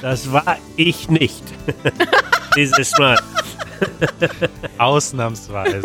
[0.00, 1.42] Das war ich nicht.
[2.56, 3.18] Dieses Mal.
[4.78, 5.82] Ausnahmsweise.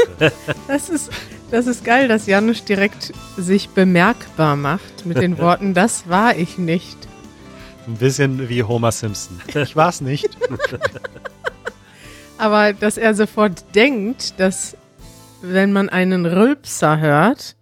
[0.68, 1.11] Das ist,
[1.52, 6.57] das ist geil, dass Janusz direkt sich bemerkbar macht mit den Worten, das war ich
[6.57, 6.98] nicht.
[7.88, 9.40] Ein bisschen wie Homer Simpson.
[9.54, 10.29] Ich war's nicht.
[12.38, 14.76] Aber dass er sofort denkt, dass
[15.41, 17.55] wenn man einen Rülpser hört,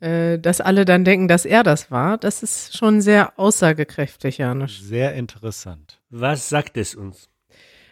[0.00, 4.80] äh, dass alle dann denken, dass er das war, das ist schon sehr aussagekräftig, Janusz.
[4.80, 6.00] Sehr interessant.
[6.10, 7.28] Was sagt es uns?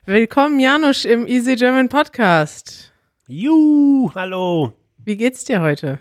[0.05, 2.93] Willkommen, Janusz, im Easy German Podcast.
[3.27, 4.73] Juhu, hallo.
[4.99, 5.99] Wie geht's dir heute?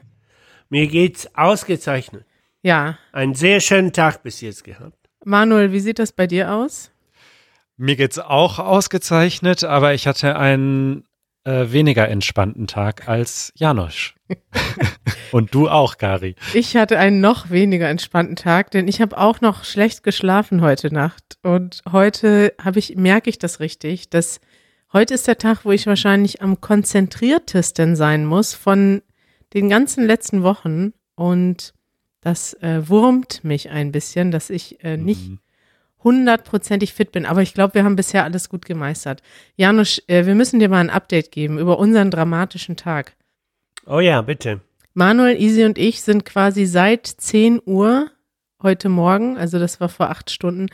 [0.69, 2.25] Mir geht's ausgezeichnet.
[2.61, 2.97] Ja.
[3.11, 4.97] Einen sehr schönen Tag bis jetzt gehabt.
[5.23, 6.91] Manuel, wie sieht das bei dir aus?
[7.77, 11.03] Mir geht's auch ausgezeichnet, aber ich hatte einen
[11.45, 14.15] äh, weniger entspannten Tag als Janosch.
[15.31, 16.35] Und du auch, Gary.
[16.53, 20.93] Ich hatte einen noch weniger entspannten Tag, denn ich habe auch noch schlecht geschlafen heute
[20.93, 21.37] Nacht.
[21.43, 24.39] Und heute habe ich, merke ich das richtig, dass
[24.93, 29.01] heute ist der Tag, wo ich wahrscheinlich am konzentriertesten sein muss von
[29.53, 30.93] den ganzen letzten Wochen.
[31.15, 31.73] Und
[32.21, 35.39] das äh, wurmt mich ein bisschen, dass ich äh, nicht Mhm.
[36.05, 37.25] Hundertprozentig fit bin.
[37.25, 39.21] Aber ich glaube, wir haben bisher alles gut gemeistert.
[39.57, 43.17] Janusz, äh, wir müssen dir mal ein Update geben über unseren dramatischen Tag.
[43.85, 44.61] Oh ja, bitte.
[44.93, 48.11] Manuel, Easy und ich sind quasi seit 10 Uhr
[48.61, 50.67] heute Morgen, also das war vor acht Stunden,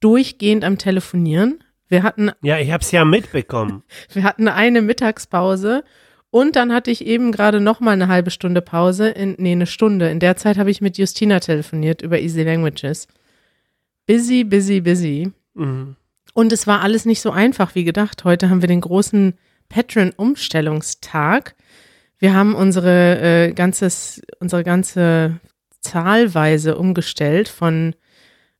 [0.00, 1.62] durchgehend am Telefonieren.
[1.88, 3.84] Wir hatten, Ja, ich hab's ja mitbekommen.
[4.12, 5.84] wir hatten eine Mittagspause
[6.30, 9.66] und dann hatte ich eben gerade noch mal eine halbe Stunde Pause, in, nee, eine
[9.66, 10.10] Stunde.
[10.10, 13.06] In der Zeit habe ich mit Justina telefoniert über Easy Languages.
[14.08, 15.32] Busy, busy, busy.
[15.52, 15.94] Mhm.
[16.32, 18.24] Und es war alles nicht so einfach wie gedacht.
[18.24, 19.34] Heute haben wir den großen
[19.68, 21.54] Patreon-Umstellungstag.
[22.18, 25.40] Wir haben unsere, äh, ganzes, unsere ganze
[25.82, 27.94] Zahlweise umgestellt von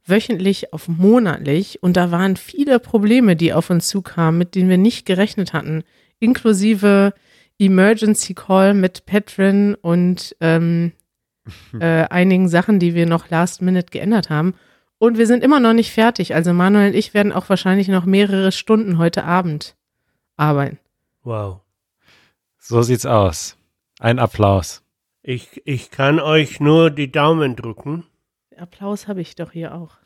[0.05, 1.83] wöchentlich auf monatlich.
[1.83, 5.83] Und da waren viele Probleme, die auf uns zukamen, mit denen wir nicht gerechnet hatten.
[6.19, 7.15] Inklusive
[7.59, 10.93] Emergency Call mit Patreon und ähm,
[11.81, 14.53] äh, einigen Sachen, die wir noch last minute geändert haben.
[14.99, 16.35] Und wir sind immer noch nicht fertig.
[16.35, 19.77] Also Manuel und ich werden auch wahrscheinlich noch mehrere Stunden heute Abend
[20.37, 20.79] arbeiten.
[21.23, 21.61] Wow.
[22.59, 23.57] So sieht's aus.
[24.01, 24.83] Ein Applaus.
[25.23, 28.07] Ich, ich kann euch nur die Daumen drücken.
[28.57, 29.97] Applaus habe ich doch hier auch.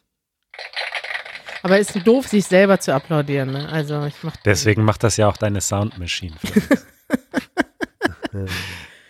[1.63, 3.53] Aber ist doof, sich selber zu applaudieren.
[3.53, 3.69] Ne?
[3.69, 6.37] Also ich mach Deswegen macht das ja auch deine Sound Machine.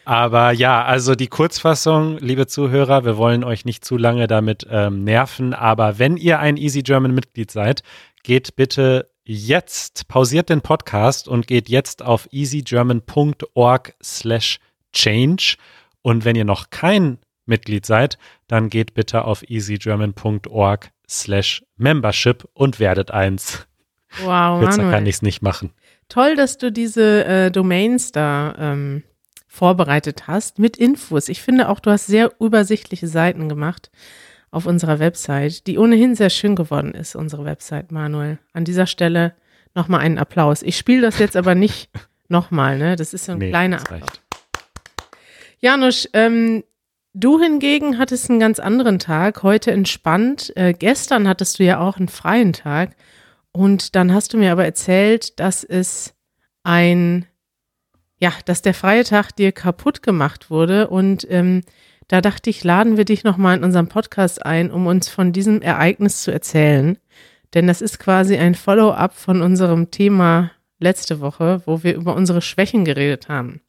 [0.04, 5.04] Aber ja, also die Kurzfassung, liebe Zuhörer, wir wollen euch nicht zu lange damit ähm,
[5.04, 7.82] nerven, aber wenn ihr ein Easy German Mitglied seid,
[8.22, 14.58] geht bitte jetzt, pausiert den Podcast und geht jetzt auf easygerman.org slash
[14.92, 15.56] change.
[16.02, 18.18] Und wenn ihr noch kein Mitglied seid,
[18.48, 23.66] dann geht bitte auf easygerman.org slash membership und werdet eins.
[24.22, 25.72] Wow, Kürzer kann ich es nicht machen.
[26.08, 29.02] Toll, dass du diese äh, Domains da ähm,
[29.52, 31.28] vorbereitet hast mit Infos.
[31.28, 33.90] Ich finde auch, du hast sehr übersichtliche Seiten gemacht
[34.50, 38.38] auf unserer Website, die ohnehin sehr schön geworden ist, unsere Website, Manuel.
[38.54, 39.34] An dieser Stelle
[39.74, 40.62] nochmal einen Applaus.
[40.62, 41.90] Ich spiele das jetzt aber nicht
[42.28, 42.96] nochmal, ne?
[42.96, 44.08] Das ist so ein Nee, kleiner Applaus.
[45.58, 46.64] Janusz, ähm,
[47.12, 50.50] du hingegen hattest einen ganz anderen Tag, heute entspannt.
[50.56, 52.96] Äh, gestern hattest du ja auch einen freien Tag.
[53.52, 56.14] Und dann hast du mir aber erzählt, dass es
[56.62, 57.26] ein,
[58.22, 60.86] ja, dass der freie Tag dir kaputt gemacht wurde.
[60.86, 61.62] Und ähm,
[62.06, 65.60] da dachte ich, laden wir dich nochmal in unserem Podcast ein, um uns von diesem
[65.60, 66.98] Ereignis zu erzählen.
[67.52, 72.42] Denn das ist quasi ein Follow-up von unserem Thema letzte Woche, wo wir über unsere
[72.42, 73.60] Schwächen geredet haben.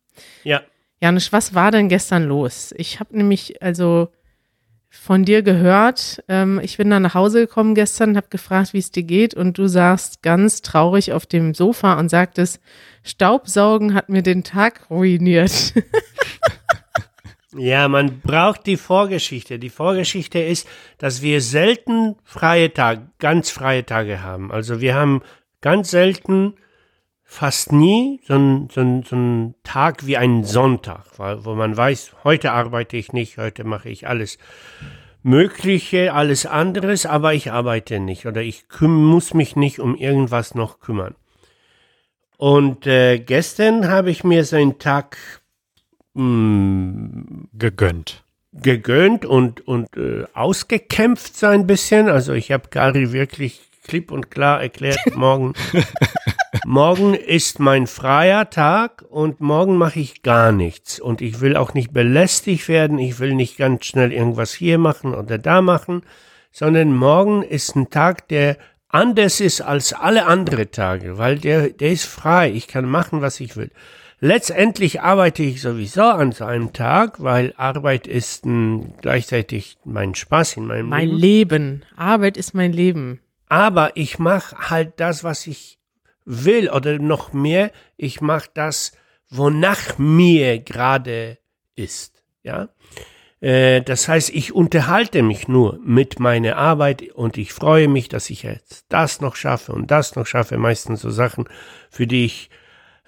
[0.44, 0.62] Ja.
[1.02, 2.75] Janusz, was war denn gestern los?
[2.78, 4.09] Ich habe nämlich also
[4.93, 6.23] von dir gehört.
[6.27, 9.57] Ähm, ich bin dann nach Hause gekommen gestern, habe gefragt, wie es dir geht, und
[9.57, 12.61] du saßt ganz traurig auf dem Sofa und sagtest,
[13.03, 15.73] Staubsaugen hat mir den Tag ruiniert.
[17.55, 19.59] Ja, man braucht die Vorgeschichte.
[19.59, 20.67] Die Vorgeschichte ist,
[20.97, 24.51] dass wir selten freie Tage, ganz freie Tage haben.
[24.51, 25.22] Also wir haben
[25.61, 26.55] ganz selten,
[27.34, 31.76] fast nie, so einen so ein- so ein Tag wie einen Sonntag, weil- wo man
[31.76, 34.38] weiß, heute arbeite ich nicht, heute mache ich alles
[35.24, 40.80] Mögliche, alles anderes, aber ich arbeite nicht oder ich muss mich nicht um irgendwas noch
[40.80, 41.16] kümmern.
[42.38, 45.18] Und äh, gestern habe ich mir so einen Tag
[46.14, 48.24] mh, Gegönnt.
[48.52, 52.09] gegönnt und, und äh, ausgekämpft so ein bisschen.
[52.09, 55.53] Also ich habe Gary wirklich klipp und klar erklärt, morgen,
[56.65, 60.99] morgen ist mein freier Tag und morgen mache ich gar nichts.
[60.99, 65.13] Und ich will auch nicht belästigt werden, ich will nicht ganz schnell irgendwas hier machen
[65.13, 66.01] oder da machen,
[66.51, 68.57] sondern morgen ist ein Tag, der
[68.87, 72.51] anders ist als alle anderen Tage, weil der, der ist frei.
[72.51, 73.71] Ich kann machen, was ich will.
[74.19, 80.55] Letztendlich arbeite ich sowieso an so einem Tag, weil Arbeit ist m, gleichzeitig mein Spaß
[80.57, 81.19] in meinem Mein Leben.
[81.19, 81.81] Leben.
[81.97, 83.19] Arbeit ist mein Leben.
[83.49, 85.77] Aber ich mache halt das, was ich
[86.25, 88.91] will oder noch mehr, ich mache das,
[89.29, 91.37] wonach mir gerade
[91.75, 92.23] ist.
[92.43, 92.70] Ja,
[93.43, 98.29] Äh, das heißt, ich unterhalte mich nur mit meiner Arbeit und ich freue mich, dass
[98.29, 100.58] ich jetzt das noch schaffe und das noch schaffe.
[100.58, 101.49] Meistens so Sachen,
[101.90, 102.49] für die ich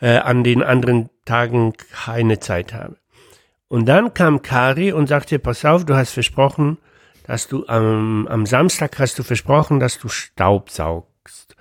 [0.02, 2.98] äh, an den anderen Tagen keine Zeit habe.
[3.70, 6.80] Und dann kam Kari und sagte, pass auf, du hast versprochen,
[7.26, 11.55] dass du am, am Samstag hast du versprochen, dass du Staub saugst.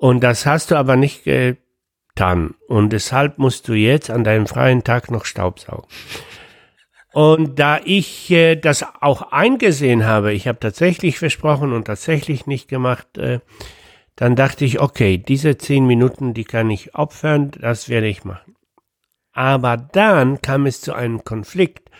[0.00, 2.54] Und das hast du aber nicht getan.
[2.68, 5.86] Und deshalb musst du jetzt an deinem freien Tag noch Staub saugen.
[7.12, 12.66] Und da ich äh, das auch eingesehen habe, ich habe tatsächlich versprochen und tatsächlich nicht
[12.66, 13.40] gemacht, äh,
[14.16, 18.56] dann dachte ich, okay, diese zehn Minuten, die kann ich opfern, das werde ich machen.
[19.32, 21.90] Aber dann kam es zu einem Konflikt,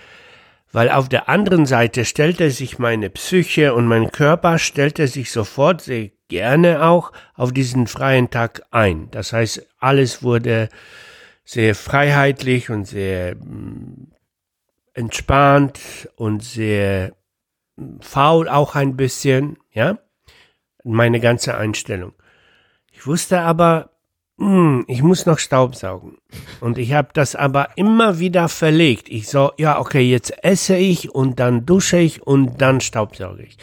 [0.73, 5.83] weil auf der anderen Seite stellte sich meine Psyche und mein Körper stellte sich sofort
[5.83, 9.11] sehr gerne auch auf diesen freien Tag ein.
[9.11, 10.71] Das heißt, alles wurde
[11.45, 14.13] sehr freiheitlich und sehr mm,
[14.95, 17.13] entspannt und sehr
[17.77, 19.99] mm, faul auch ein bisschen, ja,
[20.85, 22.15] meine ganze Einstellung.
[22.93, 23.91] Ich wusste aber,
[24.39, 26.17] hm, ich muss noch Staub saugen.
[26.61, 29.09] Und ich habe das aber immer wieder verlegt.
[29.09, 33.59] Ich so, ja, okay, jetzt esse ich und dann dusche ich und dann staubsauge ich.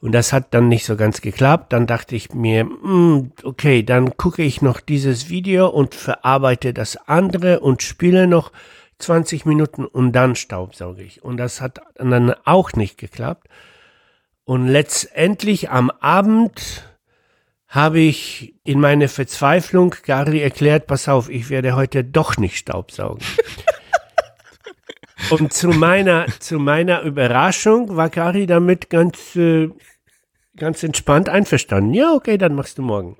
[0.00, 1.72] Und das hat dann nicht so ganz geklappt.
[1.72, 6.96] Dann dachte ich mir, hm, okay, dann gucke ich noch dieses Video und verarbeite das
[7.08, 8.52] andere und spiele noch
[8.98, 11.22] 20 Minuten und dann staubsauge ich.
[11.22, 13.48] Und das hat dann auch nicht geklappt.
[14.44, 16.84] Und letztendlich am Abend
[17.66, 23.22] habe ich in meiner Verzweiflung Gary erklärt, pass auf, ich werde heute doch nicht staubsaugen.
[25.30, 29.68] Und zu meiner, zu meiner Überraschung war Gary damit ganz, äh,
[30.56, 31.94] ganz entspannt einverstanden.
[31.94, 33.16] Ja, okay, dann machst du morgen.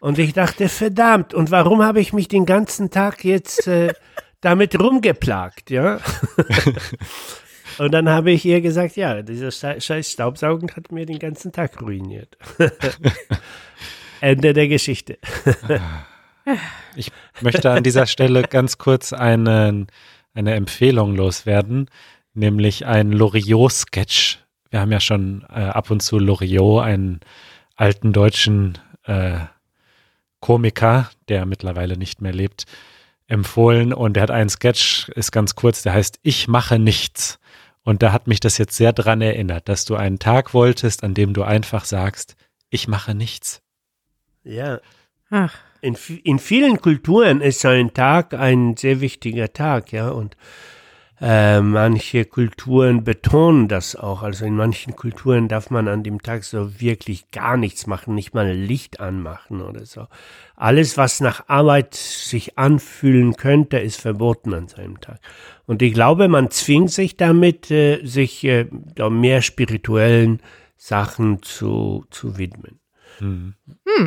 [0.00, 3.92] Und ich dachte, verdammt, und warum habe ich mich den ganzen Tag jetzt äh,
[4.40, 6.00] damit rumgeplagt, ja?
[7.78, 11.80] und dann habe ich ihr gesagt, ja, dieser scheiß Staubsaugen hat mir den ganzen Tag
[11.80, 12.36] ruiniert.
[14.20, 15.18] Ende der Geschichte.
[16.96, 19.86] Ich möchte an dieser Stelle ganz kurz einen,
[20.34, 21.88] eine Empfehlung loswerden,
[22.34, 24.38] nämlich ein Loriot-Sketch.
[24.70, 27.20] Wir haben ja schon äh, ab und zu Loriot, einen
[27.76, 29.38] alten deutschen äh,
[30.40, 32.64] Komiker, der mittlerweile nicht mehr lebt,
[33.26, 33.92] empfohlen.
[33.92, 37.38] Und er hat einen Sketch, ist ganz kurz, der heißt Ich mache nichts.
[37.84, 41.14] Und da hat mich das jetzt sehr dran erinnert, dass du einen Tag wolltest, an
[41.14, 42.36] dem du einfach sagst,
[42.70, 43.60] ich mache nichts.
[44.44, 44.80] Ja.
[45.30, 50.36] Ach, In, in vielen Kulturen ist ein Tag ein sehr wichtiger Tag, ja, und
[51.20, 54.22] äh, manche Kulturen betonen das auch.
[54.22, 58.32] Also in manchen Kulturen darf man an dem Tag so wirklich gar nichts machen, nicht
[58.32, 60.06] mal Licht anmachen oder so.
[60.54, 65.18] Alles, was nach Arbeit sich anfühlen könnte, ist verboten an seinem Tag.
[65.66, 70.40] Und ich glaube, man zwingt sich damit, äh, sich äh, da mehr spirituellen
[70.76, 72.81] Sachen zu, zu widmen.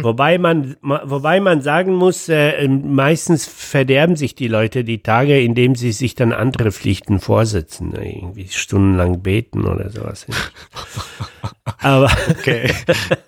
[0.01, 5.39] Wobei man, ma- wobei man sagen muss, äh, meistens verderben sich die Leute die Tage,
[5.39, 10.25] indem sie sich dann andere Pflichten vorsetzen, ne, irgendwie stundenlang beten oder sowas.
[11.79, 12.71] Aber Okay.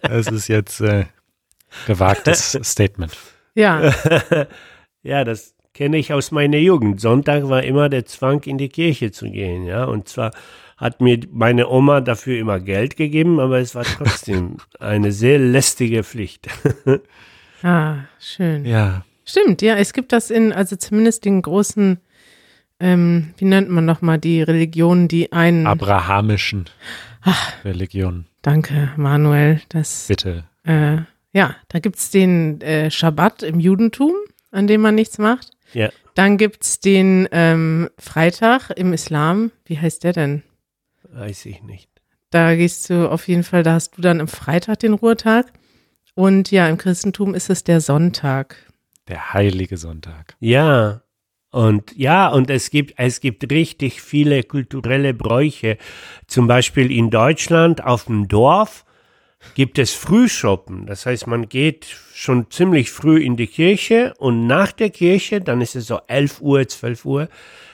[0.02, 1.06] Das ist jetzt äh,
[1.86, 3.16] gewagtes Statement.
[3.56, 3.94] ja,
[5.04, 7.00] ja, das kenne ich aus meiner Jugend.
[7.00, 9.84] Sonntag war immer der Zwang, in die Kirche zu gehen, ja.
[9.86, 10.32] Und zwar
[10.78, 16.04] hat mir meine Oma dafür immer Geld gegeben, aber es war trotzdem eine sehr lästige
[16.04, 16.48] Pflicht.
[17.64, 18.66] ah, schön.
[18.66, 19.04] Ja.
[19.26, 22.00] Stimmt, ja, es gibt das in, also zumindest den großen,
[22.80, 25.68] ähm, wie nennt man nochmal die Religionen, die einen.
[25.68, 26.66] Abrahamischen
[27.66, 28.26] Religionen.
[28.42, 29.60] Danke, Manuel.
[29.70, 30.46] Das, Bitte.
[30.64, 31.00] äh,
[31.34, 34.14] ja, da gibt's den äh, Schabbat im Judentum,
[34.52, 35.50] an dem man nichts macht.
[35.74, 35.90] ja.
[36.16, 39.52] Dann gibt's den ähm, Freitag im Islam.
[39.66, 40.42] Wie heißt der denn?
[41.12, 41.90] Weiß ich nicht.
[42.30, 45.52] Da gehst du auf jeden Fall, da hast du dann am Freitag den Ruhetag.
[46.16, 48.58] Und ja, im Christentum ist es der Sonntag.
[49.08, 50.36] Der heilige Sonntag.
[50.40, 51.02] Ja.
[51.52, 55.78] Und ja, und es gibt, es gibt richtig viele kulturelle Bräuche.
[56.28, 58.84] Zum Beispiel in Deutschland auf dem Dorf
[59.56, 60.86] gibt es Frühschoppen.
[60.86, 65.62] Das heißt, man geht schon ziemlich früh in die Kirche und nach der Kirche, dann
[65.62, 67.30] ist es so 11 Uhr, 12 Uhr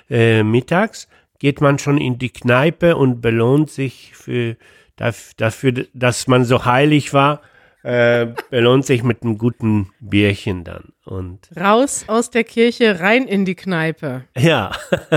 [0.09, 1.07] äh, mittags,
[1.39, 4.55] geht man schon in die Kneipe und belohnt sich für,
[4.99, 7.41] daf- dafür, dass man so heilig war
[7.85, 10.93] äh, belohnt sich mit einem guten Bierchen dann.
[11.03, 14.23] Und Raus aus der Kirche, rein in die Kneipe.
[14.37, 14.71] ja,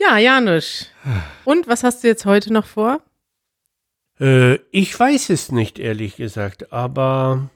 [0.00, 0.90] Ja, Janusz.
[1.44, 3.00] Und was hast du jetzt heute noch vor?
[4.20, 7.50] äh, ich weiß es nicht, ehrlich gesagt, aber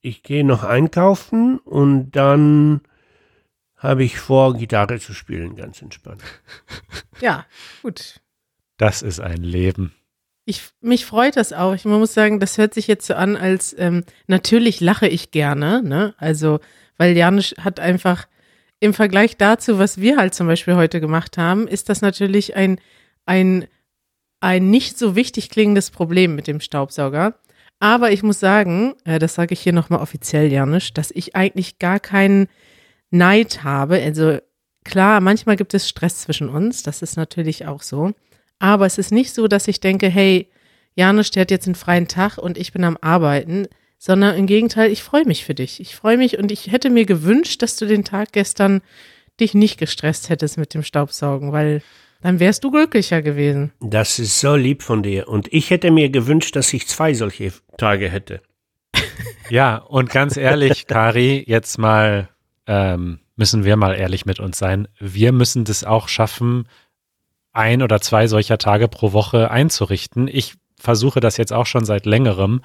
[0.00, 2.80] ich gehe noch einkaufen und dann
[3.78, 6.22] habe ich vor, Gitarre zu spielen, ganz entspannt.
[7.20, 7.46] Ja,
[7.82, 8.20] gut.
[8.76, 9.92] Das ist ein Leben.
[10.44, 11.74] Ich, mich freut das auch.
[11.74, 15.82] Ich muss sagen, das hört sich jetzt so an, als ähm, natürlich lache ich gerne,
[15.82, 16.14] ne?
[16.18, 16.60] Also,
[16.96, 18.28] weil Janusz hat einfach
[18.78, 22.80] im Vergleich dazu, was wir halt zum Beispiel heute gemacht haben, ist das natürlich ein,
[23.26, 23.66] ein,
[24.40, 27.34] ein nicht so wichtig klingendes Problem mit dem Staubsauger.
[27.80, 31.78] Aber ich muss sagen, äh, das sage ich hier nochmal offiziell, Janusz, dass ich eigentlich
[31.80, 32.48] gar keinen
[33.10, 34.02] Neid habe.
[34.02, 34.38] Also
[34.84, 38.12] klar, manchmal gibt es Stress zwischen uns, das ist natürlich auch so.
[38.58, 40.48] Aber es ist nicht so, dass ich denke, hey,
[40.94, 44.90] Janusz, der hat jetzt einen freien Tag und ich bin am Arbeiten, sondern im Gegenteil,
[44.90, 45.80] ich freue mich für dich.
[45.80, 48.80] Ich freue mich und ich hätte mir gewünscht, dass du den Tag gestern
[49.40, 51.82] dich nicht gestresst hättest mit dem Staubsaugen, weil
[52.20, 53.72] dann wärst du glücklicher gewesen.
[53.80, 55.28] Das ist so lieb von dir.
[55.28, 58.40] Und ich hätte mir gewünscht, dass ich zwei solche Tage hätte.
[59.50, 62.28] Ja, und ganz ehrlich, Kari, jetzt mal
[62.68, 64.86] ähm, müssen wir mal ehrlich mit uns sein.
[65.00, 66.68] Wir müssen das auch schaffen,
[67.52, 70.28] ein oder zwei solcher Tage pro Woche einzurichten.
[70.28, 72.60] Ich versuche das jetzt auch schon seit längerem,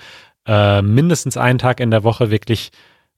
[0.46, 2.72] äh, mindestens einen Tag in der Woche wirklich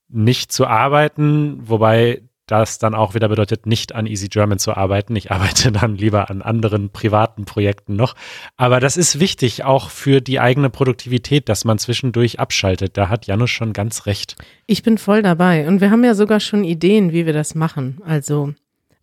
[0.07, 5.15] nicht zu arbeiten, wobei das dann auch wieder bedeutet, nicht an Easy German zu arbeiten.
[5.15, 8.15] Ich arbeite dann lieber an anderen privaten Projekten noch.
[8.57, 12.97] Aber das ist wichtig, auch für die eigene Produktivität, dass man zwischendurch abschaltet.
[12.97, 14.35] Da hat Janusz schon ganz recht.
[14.67, 18.01] Ich bin voll dabei und wir haben ja sogar schon Ideen, wie wir das machen.
[18.05, 18.53] Also,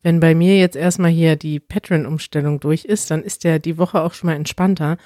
[0.02, 4.02] wenn bei mir jetzt erstmal hier die Patreon-Umstellung durch ist, dann ist ja die Woche
[4.02, 4.96] auch schon mal entspannter.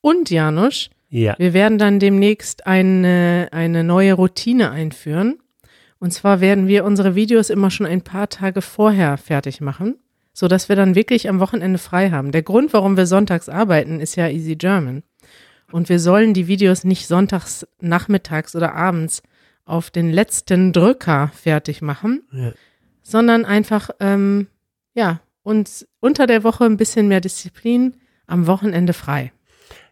[0.00, 1.34] Und Janusz, Ja.
[1.38, 5.38] Wir werden dann demnächst eine, eine neue Routine einführen.
[5.98, 9.96] Und zwar werden wir unsere Videos immer schon ein paar Tage vorher fertig machen,
[10.32, 12.32] sodass wir dann wirklich am Wochenende frei haben.
[12.32, 15.02] Der Grund, warum wir sonntags arbeiten, ist ja Easy German.
[15.72, 19.22] Und wir sollen die Videos nicht sonntags, nachmittags oder abends
[19.64, 22.52] auf den letzten Drücker fertig machen, Ja.
[23.02, 24.46] sondern einfach, ähm,
[24.94, 29.32] ja, uns unter der Woche ein bisschen mehr Disziplin, am Wochenende frei.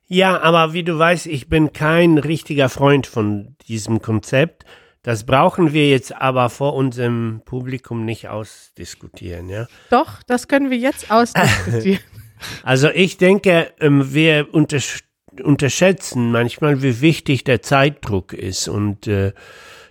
[0.06, 4.64] Ja, aber wie du weißt, ich bin kein richtiger Freund von diesem Konzept.
[5.04, 9.66] Das brauchen wir jetzt aber vor unserem Publikum nicht ausdiskutieren, ja.
[9.90, 12.00] Doch, das können wir jetzt ausdiskutieren.
[12.62, 15.04] Also ich denke, ähm, wir untersch
[15.42, 19.32] unterschätzen manchmal, wie wichtig der Zeitdruck ist und äh,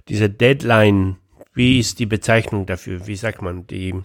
[0.08, 1.18] diese Deadline.
[1.54, 3.08] Wie ist die Bezeichnung dafür?
[3.08, 3.96] Wie sagt man die?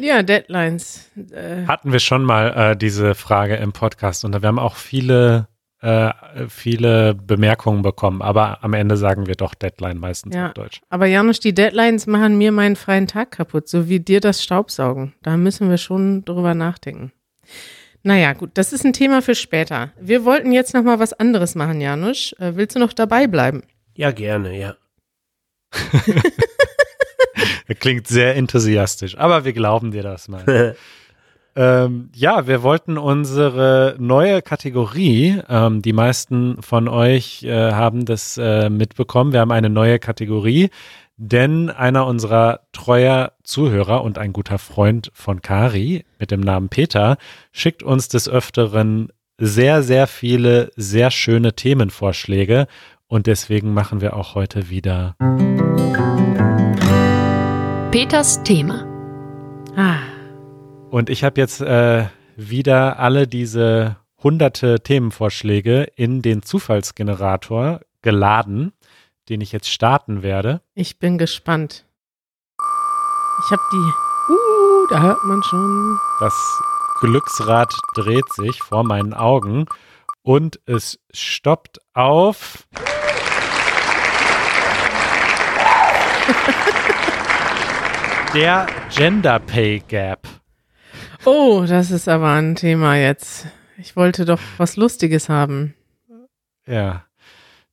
[0.00, 1.10] ja, Deadlines.
[1.32, 5.48] Äh, Hatten wir schon mal äh, diese Frage im Podcast und wir haben auch viele,
[5.82, 6.12] äh,
[6.48, 10.46] viele Bemerkungen bekommen, aber am Ende sagen wir doch Deadline meistens Ja.
[10.48, 10.80] auf Deutsch.
[10.88, 15.12] aber Janusz, die Deadlines machen mir meinen freien Tag kaputt, so wie dir das Staubsaugen.
[15.22, 17.12] Da müssen wir schon drüber nachdenken.
[18.04, 19.92] Naja, gut, das ist ein Thema für später.
[20.00, 22.32] Wir wollten jetzt noch mal was anderes machen, Janusz.
[22.38, 23.62] Äh, willst du noch dabei bleiben?
[23.94, 24.74] Ja, gerne, ja.
[27.80, 30.76] Klingt sehr enthusiastisch, aber wir glauben dir das mal.
[31.54, 38.38] Ähm, ja, wir wollten unsere neue Kategorie, ähm, die meisten von euch äh, haben das
[38.38, 40.70] äh, mitbekommen, wir haben eine neue Kategorie,
[41.18, 47.18] denn einer unserer treuer Zuhörer und ein guter Freund von Kari mit dem Namen Peter
[47.52, 52.66] schickt uns des Öfteren sehr, sehr viele sehr schöne Themenvorschläge
[53.08, 55.16] und deswegen machen wir auch heute wieder.
[57.90, 58.86] Peters Thema.
[59.76, 59.98] Ah,
[60.92, 62.04] Und ich habe jetzt äh,
[62.36, 68.74] wieder alle diese hunderte Themenvorschläge in den Zufallsgenerator geladen,
[69.30, 70.60] den ich jetzt starten werde.
[70.74, 71.86] ich bin gespannt.
[72.58, 73.92] Ich habe die.
[74.34, 75.98] Uh, da hört man schon.
[76.20, 76.34] Das
[77.00, 79.64] Glücksrad dreht sich vor meinen Augen
[80.20, 82.68] und es stoppt auf.
[88.34, 90.41] Der Gender Pay Gap.
[91.24, 93.46] Oh, das ist aber ein Thema jetzt.
[93.78, 95.74] Ich wollte doch was Lustiges haben.
[96.66, 97.04] Ja,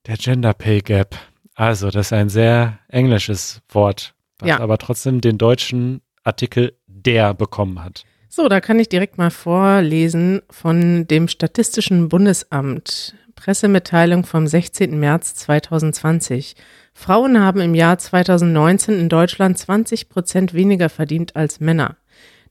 [0.06, 1.16] der Gender Pay Gap.
[1.54, 4.60] Also, das ist ein sehr englisches Wort, was Ja.
[4.60, 8.04] aber trotzdem den deutschen Artikel der bekommen hat.
[8.28, 13.14] So, da kann ich direkt mal vorlesen von dem Statistischen Bundesamt.
[13.34, 14.98] Pressemitteilung vom 16.
[15.00, 16.54] März 2020.
[16.92, 21.96] Frauen haben im Jahr 2019 in Deutschland 20 Prozent weniger verdient als Männer.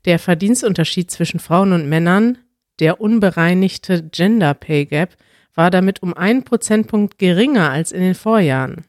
[0.05, 2.37] Der Verdienstunterschied zwischen Frauen und Männern,
[2.79, 5.17] der unbereinigte Gender Pay Gap,
[5.55, 8.85] war damit um einen Prozentpunkt geringer als in den Vorjahren.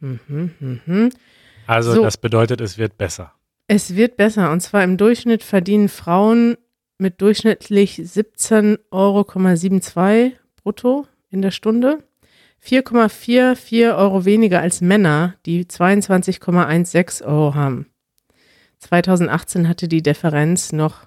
[0.00, 1.10] Mhm, mhm.
[1.66, 2.02] Also so.
[2.02, 3.32] das bedeutet, es wird besser.
[3.66, 4.50] Es wird besser.
[4.50, 6.56] Und zwar im Durchschnitt verdienen Frauen
[6.96, 12.02] mit durchschnittlich 17,72 Euro brutto in der Stunde.
[12.64, 17.86] 4,44 Euro weniger als Männer, die 22,16 Euro haben.
[18.80, 21.06] 2018 hatte die Differenz noch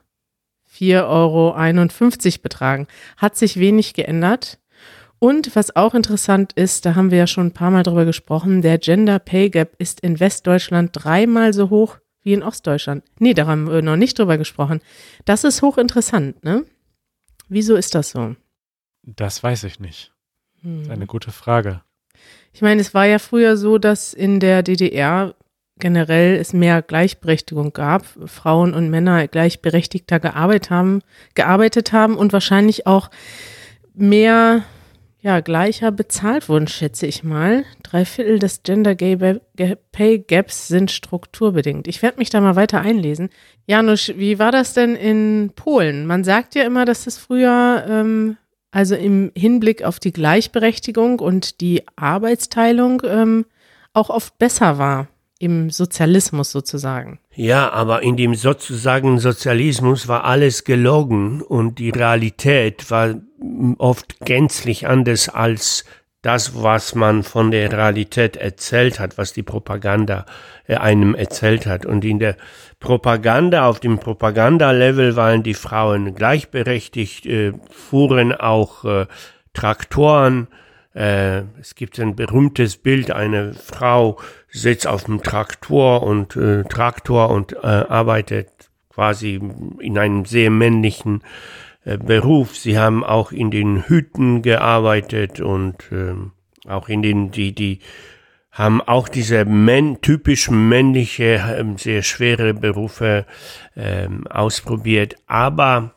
[0.74, 2.88] 4,51 Euro betragen.
[3.18, 4.60] Hat sich wenig geändert.
[5.20, 8.62] Und was auch interessant ist, da haben wir ja schon ein paar Mal drüber gesprochen,
[8.64, 13.04] der Gender Pay Gap ist in Westdeutschland dreimal so hoch wie in Ostdeutschland.
[13.20, 14.80] Nee, da haben wir noch nicht drüber gesprochen.
[15.26, 16.66] Das ist hochinteressant, ne?
[17.50, 18.36] Wieso ist das so?
[19.04, 20.14] Das weiß ich nicht.
[20.64, 21.82] Das ist eine gute Frage.
[22.54, 25.36] Ich meine, es war ja früher so, dass in der DDR
[25.82, 31.02] generell es mehr Gleichberechtigung gab, Frauen und Männer gleichberechtigter gearbeitet haben,
[31.36, 33.10] gearbeitet haben und wahrscheinlich auch
[33.94, 34.64] mehr
[35.24, 37.64] ja, gleicher bezahlt wurden, schätze ich mal.
[37.84, 41.88] Drei Viertel des Gender Pay Gaps sind strukturbedingt.
[41.88, 43.30] Ich werde mich da mal weiter einlesen.
[43.68, 46.08] Janusz, wie war das denn in Polen?
[46.08, 48.38] Man sagt ja immer, dass es früher, ähm,
[48.72, 53.46] also im Hinblick auf die Gleichberechtigung und die Arbeitsteilung, ähm,
[53.94, 55.08] auch oft besser war
[55.42, 57.20] im Sozialismus sozusagen.
[57.34, 63.16] Ja, aber in dem sozusagen Sozialismus war alles gelogen und die Realität war
[63.80, 65.86] oft gänzlich anders als
[66.22, 70.28] das, was man von der Realität erzählt hat, was die Propaganda
[70.68, 71.88] äh, einem erzählt hat.
[71.88, 72.38] Und in der
[72.80, 79.08] Propaganda, auf dem Propaganda-Level waren die Frauen gleichberechtigt, äh, fuhren auch äh,
[79.54, 80.48] Traktoren,
[80.94, 84.20] äh, es gibt ein berühmtes Bild, eine Frau
[84.52, 88.50] sitzt auf dem Traktor und äh, Traktor und äh, arbeitet
[88.90, 89.40] quasi
[89.80, 91.24] in einem sehr männlichen
[91.86, 92.58] äh, Beruf.
[92.58, 96.14] Sie haben auch in den Hüten gearbeitet und äh,
[96.68, 97.80] auch in den, die, die
[98.52, 103.26] haben auch diese männ, typisch männliche, äh, sehr schwere Berufe
[103.76, 105.16] äh, ausprobiert.
[105.28, 105.94] Aber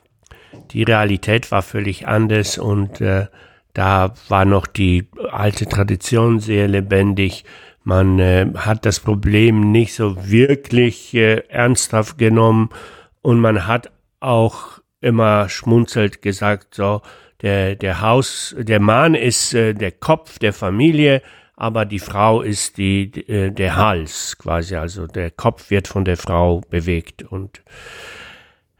[0.70, 3.26] die Realität war völlig anders und äh,
[3.72, 7.44] da war noch die alte Tradition sehr lebendig.
[7.84, 12.70] Man äh, hat das Problem nicht so wirklich äh, ernsthaft genommen
[13.20, 17.02] und man hat auch immer schmunzelt gesagt, so,
[17.42, 21.20] der, der Haus, der Mann ist äh, der Kopf der Familie,
[21.56, 26.16] aber die Frau ist die, äh, der Hals quasi, also der Kopf wird von der
[26.16, 27.62] Frau bewegt und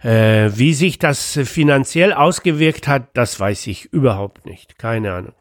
[0.02, 4.78] äh, wie sich das finanziell ausgewirkt hat, das weiß ich überhaupt nicht.
[4.78, 5.34] Keine Ahnung.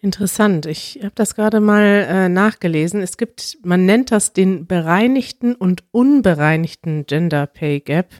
[0.00, 0.66] Interessant.
[0.66, 3.02] Ich habe das gerade mal äh, nachgelesen.
[3.02, 8.10] Es gibt, man nennt das den bereinigten und unbereinigten Gender Pay Gap.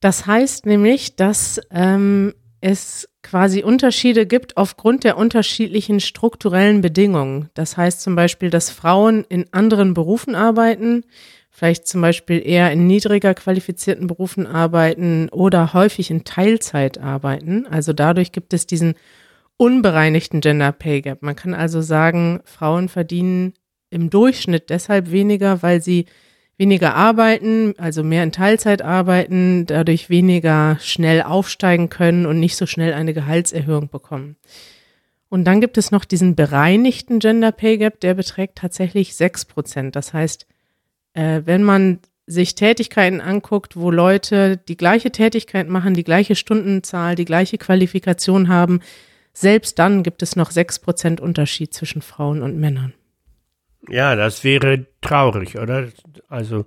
[0.00, 7.50] Das heißt nämlich, dass ähm, es quasi Unterschiede gibt aufgrund der unterschiedlichen strukturellen Bedingungen.
[7.54, 11.04] Das heißt zum Beispiel, dass Frauen in anderen Berufen arbeiten,
[11.50, 17.66] vielleicht zum Beispiel eher in niedriger qualifizierten Berufen arbeiten oder häufig in Teilzeit arbeiten.
[17.66, 18.94] Also dadurch gibt es diesen
[19.58, 21.22] unbereinigten Gender Pay Gap.
[21.22, 23.52] Man kann also sagen, Frauen verdienen
[23.90, 26.06] im Durchschnitt deshalb weniger, weil sie
[26.56, 32.66] weniger arbeiten, also mehr in Teilzeit arbeiten, dadurch weniger schnell aufsteigen können und nicht so
[32.66, 34.36] schnell eine Gehaltserhöhung bekommen.
[35.28, 39.94] Und dann gibt es noch diesen bereinigten Gender Pay Gap, der beträgt tatsächlich sechs Prozent.
[39.94, 40.46] Das heißt,
[41.14, 47.14] äh, wenn man sich Tätigkeiten anguckt, wo Leute die gleiche Tätigkeit machen, die gleiche Stundenzahl,
[47.14, 48.80] die gleiche Qualifikation haben,
[49.40, 52.94] selbst dann gibt es noch 6% Unterschied zwischen Frauen und Männern.
[53.88, 55.88] Ja, das wäre traurig, oder?
[56.28, 56.66] Also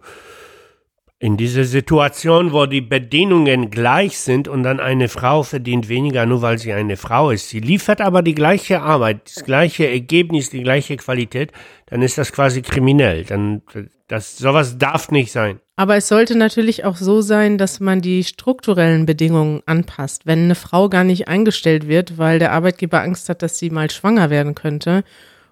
[1.22, 6.42] in dieser Situation, wo die Bedingungen gleich sind und dann eine Frau verdient weniger, nur
[6.42, 7.50] weil sie eine Frau ist.
[7.50, 11.52] Sie liefert aber die gleiche Arbeit, das gleiche Ergebnis, die gleiche Qualität,
[11.86, 13.24] dann ist das quasi kriminell.
[13.24, 13.62] Dann,
[14.08, 15.60] das, sowas darf nicht sein.
[15.76, 20.26] Aber es sollte natürlich auch so sein, dass man die strukturellen Bedingungen anpasst.
[20.26, 23.92] Wenn eine Frau gar nicht eingestellt wird, weil der Arbeitgeber Angst hat, dass sie mal
[23.92, 25.04] schwanger werden könnte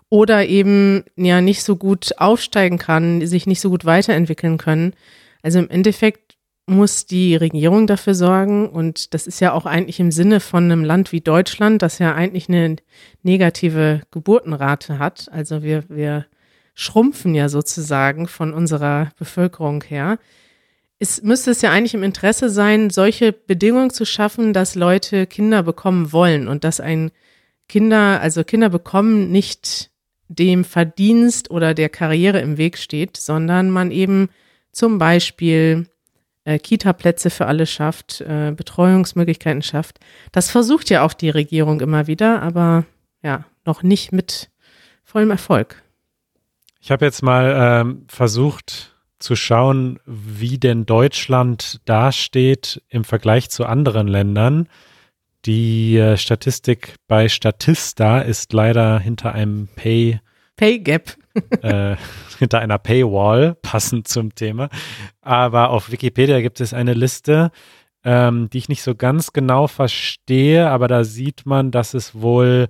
[0.10, 4.94] oder eben ja nicht so gut aufsteigen kann, sich nicht so gut weiterentwickeln können,
[5.42, 6.38] also im Endeffekt
[6.70, 10.84] muss die Regierung dafür sorgen, und das ist ja auch eigentlich im Sinne von einem
[10.84, 12.76] Land wie Deutschland, das ja eigentlich eine
[13.24, 15.30] negative Geburtenrate hat.
[15.32, 16.28] Also wir, wir
[16.76, 20.20] schrumpfen ja sozusagen von unserer Bevölkerung her.
[21.00, 25.64] Es müsste es ja eigentlich im Interesse sein, solche Bedingungen zu schaffen, dass Leute Kinder
[25.64, 27.12] bekommen wollen und dass ein
[27.68, 29.92] Kinder, also Kinder bekommen nicht
[30.28, 34.30] dem Verdienst oder der Karriere im Weg steht, sondern man eben
[34.72, 35.88] zum Beispiel
[36.44, 40.00] äh, Kita-Plätze für alle schafft, äh, Betreuungsmöglichkeiten schafft.
[40.32, 42.86] Das versucht ja auch die Regierung immer wieder, aber
[43.22, 44.50] ja, noch nicht mit
[45.04, 45.84] vollem Erfolg.
[46.82, 53.66] Ich habe jetzt mal ähm, versucht zu schauen, wie denn Deutschland dasteht im Vergleich zu
[53.66, 54.70] anderen Ländern.
[55.46, 60.20] Die äh, Statistik bei Statista ist leider hinter einem Pay
[60.56, 61.16] Pay Gap.
[61.62, 61.96] äh,
[62.38, 64.70] hinter einer Paywall, passend zum Thema.
[65.22, 67.52] Aber auf Wikipedia gibt es eine Liste,
[68.04, 72.68] ähm, die ich nicht so ganz genau verstehe, aber da sieht man, dass es wohl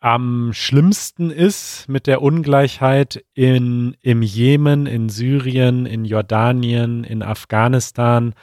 [0.00, 8.34] am schlimmsten ist mit der Ungleichheit in, im Jemen, in Syrien, in Jordanien, in Afghanistan.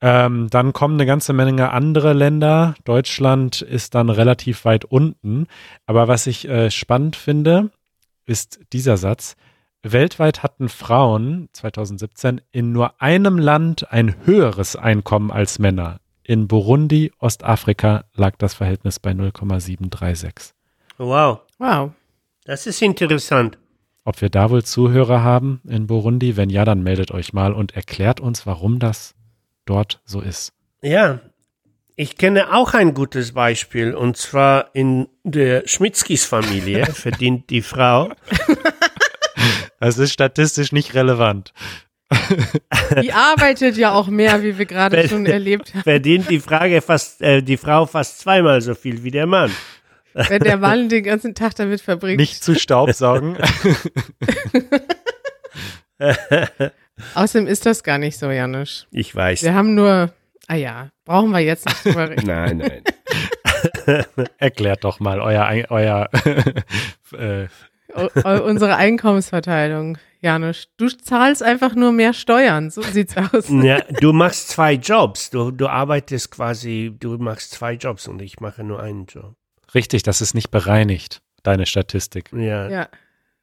[0.00, 2.74] Ähm, dann kommen eine ganze Menge andere Länder.
[2.84, 5.46] Deutschland ist dann relativ weit unten.
[5.84, 7.70] Aber was ich äh, spannend finde,
[8.26, 9.36] ist dieser Satz.
[9.82, 16.00] Weltweit hatten Frauen 2017 in nur einem Land ein höheres Einkommen als Männer.
[16.24, 20.54] In Burundi, Ostafrika lag das Verhältnis bei 0,736.
[20.98, 21.92] Wow, Wow.
[22.44, 23.58] das ist interessant.
[24.04, 26.36] Ob wir da wohl Zuhörer haben in Burundi?
[26.36, 29.14] Wenn ja, dann meldet euch mal und erklärt uns, warum das
[29.64, 30.52] dort so ist.
[30.82, 31.20] Ja,
[31.96, 38.10] ich kenne auch ein gutes Beispiel und zwar in der Schmitzkis Familie verdient die Frau
[39.80, 41.52] Das ist statistisch nicht relevant.
[43.02, 45.82] Die arbeitet ja auch mehr, wie wir gerade schon erlebt haben.
[45.82, 49.50] verdient die Frage fast äh, die Frau fast zweimal so viel wie der Mann.
[50.14, 52.18] Wenn der Mann den ganzen Tag damit verbringt.
[52.18, 53.36] Nicht zu Staubsaugen.
[57.14, 58.86] Außerdem ist das gar nicht so, Janusz.
[58.92, 59.42] Ich weiß.
[59.42, 60.12] Wir haben nur,
[60.48, 62.26] ah ja, brauchen wir jetzt nicht drüber reden.
[62.26, 62.82] Nein, nein.
[64.38, 66.08] Erklärt doch mal euer, euer
[67.12, 67.46] äh,
[67.94, 70.68] o- unsere Einkommensverteilung, Janusz.
[70.76, 73.48] Du zahlst einfach nur mehr Steuern, so sieht's aus.
[73.48, 75.30] Ja, du machst zwei Jobs.
[75.30, 79.34] Du, du arbeitest quasi, du machst zwei Jobs und ich mache nur einen Job.
[79.74, 82.30] richtig, das ist nicht bereinigt, deine Statistik.
[82.32, 82.68] Ja.
[82.68, 82.88] Ja,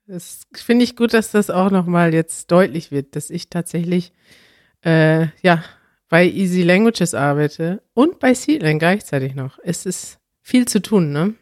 [0.08, 4.12] das finde ich gut, dass das auch nochmal jetzt deutlich wird, dass ich tatsächlich,
[4.86, 5.64] äh, ja,
[6.14, 9.58] bei Easy Languages arbeite und bei Seedline gleichzeitig noch.
[9.64, 11.34] Es ist viel zu tun, ne?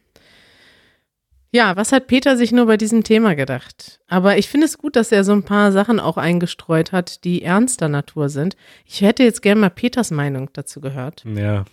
[1.52, 4.00] Ja, was hat Peter sich nur bei diesem Thema gedacht?
[4.08, 7.44] Aber ich finde es gut, dass er so ein paar Sachen auch eingestreut hat, die
[7.44, 8.56] ernster Natur sind.
[8.86, 11.26] Ich hätte jetzt gerne mal Peters Meinung dazu gehört.
[11.26, 11.66] Ja.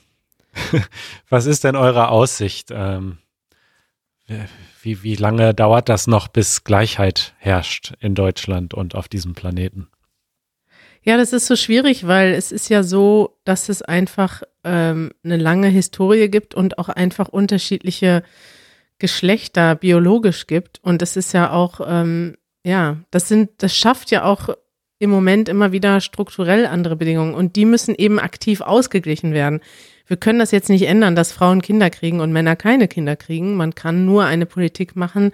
[1.28, 2.70] Was ist denn eure Aussicht?
[2.72, 3.18] Ähm,
[4.82, 9.86] wie, wie lange dauert das noch, bis Gleichheit herrscht in Deutschland und auf diesem Planeten?
[11.08, 15.38] Ja, das ist so schwierig, weil es ist ja so, dass es einfach ähm, eine
[15.38, 18.22] lange Historie gibt und auch einfach unterschiedliche
[18.98, 20.80] Geschlechter biologisch gibt.
[20.82, 24.50] Und das ist ja auch, ähm, ja, das sind, das schafft ja auch
[24.98, 29.60] im Moment immer wieder strukturell andere Bedingungen und die müssen eben aktiv ausgeglichen werden.
[30.06, 33.56] Wir können das jetzt nicht ändern, dass Frauen Kinder kriegen und Männer keine Kinder kriegen.
[33.56, 35.32] Man kann nur eine Politik machen,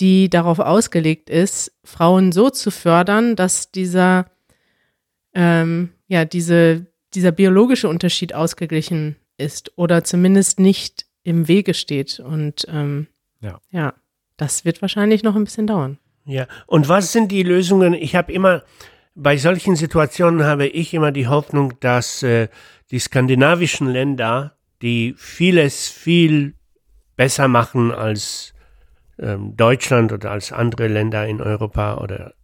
[0.00, 4.26] die darauf ausgelegt ist, Frauen so zu fördern, dass dieser
[5.34, 12.20] ähm, ja, diese, dieser biologische Unterschied ausgeglichen ist oder zumindest nicht im Wege steht.
[12.20, 13.08] Und ähm,
[13.40, 13.60] Ja.
[13.70, 13.94] ja,
[14.36, 15.98] das wird wahrscheinlich noch ein bisschen dauern.
[16.26, 17.92] Ja, und was sind die Lösungen?
[17.94, 18.62] Ich habe immer,
[19.14, 22.48] bei solchen Situationen habe ich immer die Hoffnung, dass äh,
[22.90, 26.54] die skandinavischen Länder, die vieles viel
[27.16, 28.54] besser machen als
[29.18, 32.34] ähm, Deutschland oder als andere Länder in Europa oder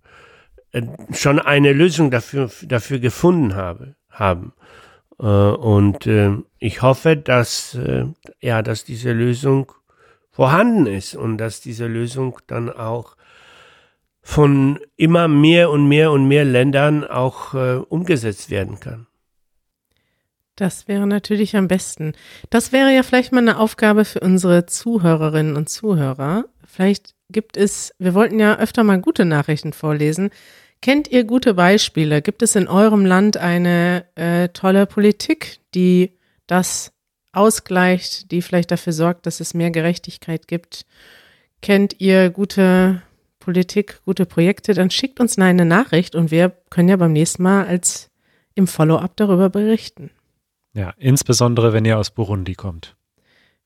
[1.12, 4.52] schon eine Lösung dafür, dafür gefunden habe, haben.
[5.18, 8.06] Äh, und äh, ich hoffe, dass, äh,
[8.40, 9.72] ja, dass diese Lösung
[10.30, 13.16] vorhanden ist und dass diese Lösung dann auch
[14.22, 19.06] von immer mehr und mehr und mehr Ländern auch äh, umgesetzt werden kann.
[20.56, 22.12] Das wäre natürlich am besten.
[22.50, 26.44] Das wäre ja vielleicht mal eine Aufgabe für unsere Zuhörerinnen und Zuhörer.
[26.66, 30.30] Vielleicht gibt es, wir wollten ja öfter mal gute Nachrichten vorlesen.
[30.82, 32.22] Kennt ihr gute Beispiele?
[32.22, 36.12] Gibt es in eurem Land eine äh, tolle Politik, die
[36.46, 36.92] das
[37.32, 40.86] ausgleicht, die vielleicht dafür sorgt, dass es mehr Gerechtigkeit gibt?
[41.60, 43.02] Kennt ihr gute
[43.38, 44.72] Politik, gute Projekte?
[44.72, 48.10] Dann schickt uns eine Nachricht und wir können ja beim nächsten Mal als
[48.54, 50.10] im Follow-up darüber berichten.
[50.72, 52.96] Ja, insbesondere wenn ihr aus Burundi kommt.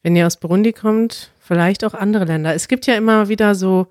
[0.02, 2.54] wenn ihr aus Burundi kommt, vielleicht auch andere Länder.
[2.54, 3.86] Es gibt ja immer wieder so,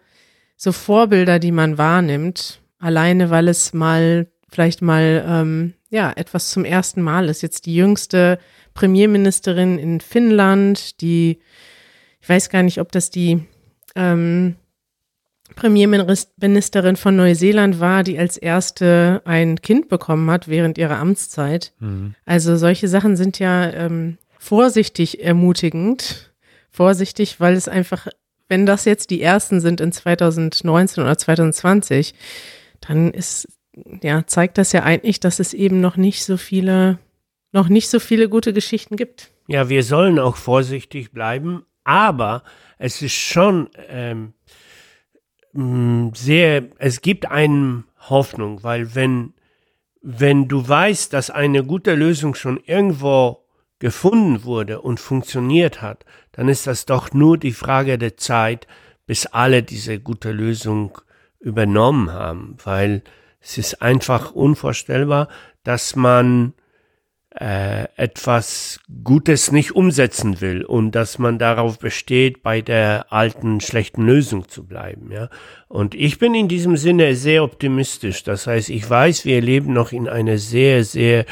[0.57, 6.65] so Vorbilder, die man wahrnimmt, alleine weil es mal, vielleicht mal, ähm, ja, etwas zum
[6.65, 7.43] ersten Mal ist.
[7.43, 8.39] Jetzt die jüngste
[8.73, 11.39] Premierministerin in Finnland, die,
[12.21, 13.43] ich weiß gar nicht, ob das die,
[13.95, 14.55] ähm,
[15.55, 21.73] Premierministerin von Neuseeland war, die als erste ein Kind bekommen hat während ihrer Amtszeit.
[21.79, 22.15] Mhm.
[22.25, 26.32] Also solche Sachen sind ja ähm, vorsichtig ermutigend.
[26.73, 28.07] Vorsichtig, weil es einfach,
[28.49, 32.15] wenn das jetzt die ersten sind in 2019 oder 2020,
[32.81, 33.47] dann ist,
[34.01, 36.97] ja, zeigt das ja eigentlich, dass es eben noch nicht so viele,
[37.51, 39.29] noch nicht so viele gute Geschichten gibt.
[39.47, 42.43] Ja, wir sollen auch vorsichtig bleiben, aber
[42.79, 44.33] es ist schon ähm,
[46.15, 49.33] sehr, es gibt einem Hoffnung, weil wenn,
[50.01, 53.42] wenn du weißt, dass eine gute Lösung schon irgendwo
[53.83, 58.65] gefunden wurde und funktioniert hat, dann ist das doch nur die Frage der Zeit,
[59.05, 60.97] bis alle diese gute Lösung
[61.41, 63.03] übernommen haben, weil
[63.41, 65.27] es ist einfach unvorstellbar,
[65.65, 66.53] dass man
[67.39, 74.05] äh, etwas Gutes nicht umsetzen will und dass man darauf besteht, bei der alten schlechten
[74.05, 75.11] Lösung zu bleiben.
[75.11, 75.29] Ja?
[75.67, 78.23] Und ich bin in diesem Sinne sehr optimistisch.
[78.23, 81.25] Das heißt, ich weiß, wir leben noch in einer sehr, sehr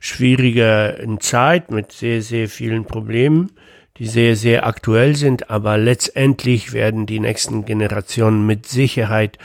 [0.00, 3.52] schwierigen Zeit mit sehr, sehr vielen Problemen,
[3.96, 5.48] die sehr, sehr aktuell sind.
[5.48, 9.38] Aber letztendlich werden die nächsten Generationen mit Sicherheit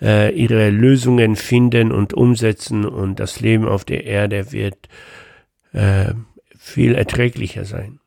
[0.00, 4.88] äh, ihre Lösungen finden und umsetzen und das Leben auf der Erde wird
[5.72, 6.12] äh,
[6.56, 8.00] viel erträglicher sein.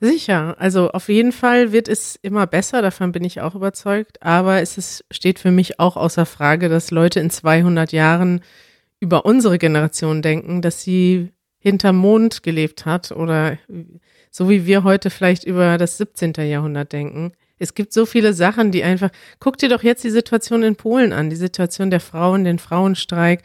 [0.00, 4.60] Sicher, also auf jeden Fall wird es immer besser, davon bin ich auch überzeugt, aber
[4.60, 8.40] es ist, steht für mich auch außer Frage, dass Leute in 200 Jahren
[9.00, 13.58] über unsere Generation denken, dass sie hinterm Mond gelebt hat oder
[14.30, 16.34] so wie wir heute vielleicht über das 17.
[16.38, 17.32] Jahrhundert denken.
[17.58, 21.12] Es gibt so viele Sachen, die einfach, guck dir doch jetzt die Situation in Polen
[21.12, 23.42] an, die Situation der Frauen, den Frauenstreik,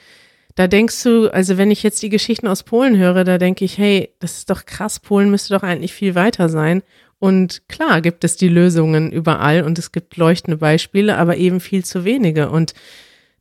[0.55, 3.77] da denkst du, also wenn ich jetzt die Geschichten aus Polen höre, da denke ich,
[3.77, 6.81] hey, das ist doch krass, Polen müsste doch eigentlich viel weiter sein.
[7.19, 11.83] Und klar gibt es die Lösungen überall und es gibt leuchtende Beispiele, aber eben viel
[11.83, 12.49] zu wenige.
[12.49, 12.73] Und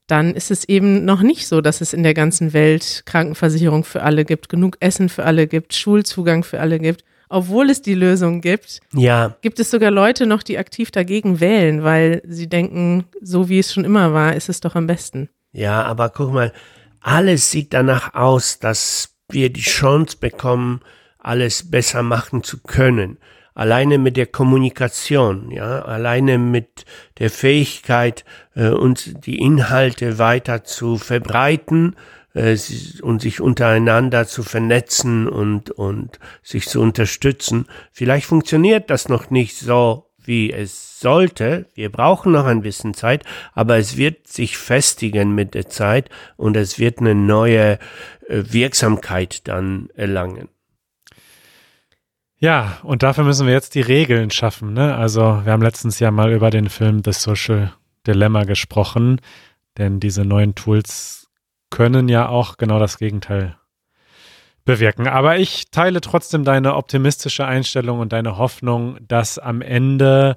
[0.09, 4.03] dann ist es eben noch nicht so, dass es in der ganzen Welt Krankenversicherung für
[4.03, 7.05] alle gibt, genug Essen für alle gibt, Schulzugang für alle gibt.
[7.29, 11.85] Obwohl es die Lösung gibt, Ja, gibt es sogar Leute noch, die aktiv dagegen wählen,
[11.85, 15.29] weil sie denken, so wie es schon immer war, ist es doch am besten.
[15.53, 16.53] ja, aber guck mal,
[17.01, 20.81] alles sieht danach aus, dass wir die Chance bekommen,
[21.19, 23.19] alles besser machen zu können.
[23.55, 26.85] Alleine mit der Kommunikation, ja, alleine mit
[27.19, 31.97] der Fähigkeit, äh, uns die Inhalte weiter zu verbreiten
[32.35, 32.57] äh,
[33.03, 37.67] und sich untereinander zu vernetzen und, und sich zu unterstützen.
[37.91, 41.67] Vielleicht funktioniert das noch nicht so, wie es sollte.
[41.75, 46.57] Wir brauchen noch ein bisschen Zeit, aber es wird sich festigen mit der Zeit und
[46.57, 47.79] es wird eine neue äh,
[48.29, 50.49] Wirksamkeit dann erlangen.
[52.41, 54.73] Ja, und dafür müssen wir jetzt die Regeln schaffen.
[54.73, 54.95] Ne?
[54.95, 57.73] Also wir haben letztens ja mal über den Film The Social
[58.07, 59.21] Dilemma gesprochen,
[59.77, 61.29] denn diese neuen Tools
[61.71, 63.57] können ja auch genau das Gegenteil
[64.69, 65.09] bewirken.
[65.09, 70.37] Aber ich teile trotzdem deine optimistische Einstellung und deine Hoffnung, dass am Ende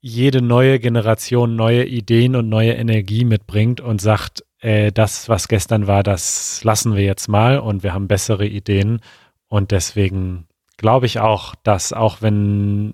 [0.00, 5.86] jede neue Generation neue Ideen und neue Energie mitbringt und sagt, äh, das, was gestern
[5.86, 9.00] war, das lassen wir jetzt mal und wir haben bessere Ideen.
[9.48, 12.92] Und deswegen glaube ich auch, dass auch wenn,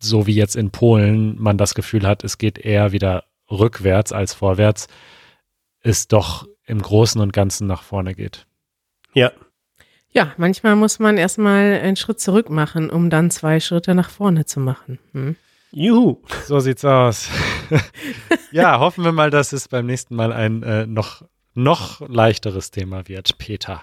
[0.00, 4.34] so wie jetzt in Polen, man das Gefühl hat, es geht eher wieder rückwärts als
[4.34, 4.86] vorwärts,
[5.80, 8.46] es doch im Großen und Ganzen nach vorne geht.
[9.14, 9.32] Ja,
[10.14, 14.46] Ja, manchmal muss man erstmal einen Schritt zurück machen, um dann zwei Schritte nach vorne
[14.46, 14.98] zu machen.
[15.12, 15.36] Hm?
[15.74, 16.22] juhu.
[16.46, 17.28] So sieht's aus.
[18.52, 21.22] ja, hoffen wir mal, dass es beim nächsten Mal ein äh, noch,
[21.54, 23.82] noch leichteres Thema wird, Peter.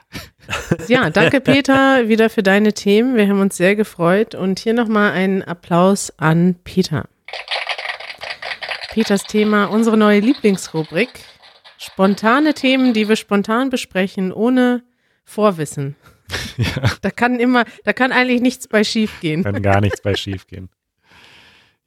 [0.87, 3.15] Ja, danke Peter wieder für deine Themen.
[3.15, 7.07] Wir haben uns sehr gefreut und hier nochmal einen Applaus an Peter.
[8.91, 11.09] Peters Thema, unsere neue Lieblingsrubrik.
[11.77, 14.83] Spontane Themen, die wir spontan besprechen, ohne
[15.23, 15.95] Vorwissen.
[17.01, 19.43] Da kann immer, da kann eigentlich nichts bei schief gehen.
[19.43, 20.69] Kann gar nichts bei schief gehen.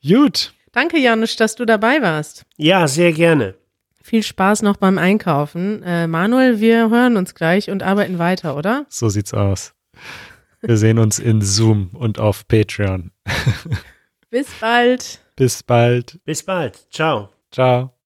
[0.06, 0.52] Gut.
[0.72, 2.44] Danke, Janusz, dass du dabei warst.
[2.56, 3.54] Ja, sehr gerne.
[4.02, 5.82] Viel Spaß noch beim Einkaufen.
[5.82, 8.84] Äh, Manuel, wir hören uns gleich und arbeiten weiter, oder?
[8.88, 9.72] So sieht's aus.
[10.60, 13.12] Wir sehen uns in Zoom und auf Patreon.
[14.30, 15.20] Bis bald.
[15.36, 16.18] Bis bald.
[16.24, 16.86] Bis bald.
[16.90, 17.30] Ciao.
[17.50, 17.93] Ciao.